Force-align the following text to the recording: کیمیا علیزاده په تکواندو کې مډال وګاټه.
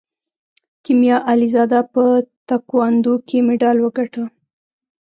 کیمیا 0.83 1.17
علیزاده 1.31 1.79
په 1.93 2.03
تکواندو 2.47 3.13
کې 3.27 3.37
مډال 3.47 3.77
وګاټه. 3.81 4.23